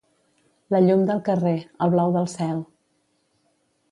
[0.75, 1.53] La llum del carrer,
[1.87, 2.65] el blau del cel